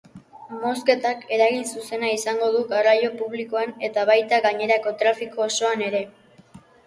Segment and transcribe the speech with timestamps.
[0.61, 6.01] Mozketak eragin zuzena izango du garraio publikoan eta baita gainerako trafiko osoan ere.